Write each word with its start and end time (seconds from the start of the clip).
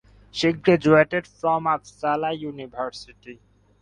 She 0.31 0.51
graduated 0.51 1.27
from 1.27 1.65
Uppsala 1.65 2.33
University. 2.35 3.39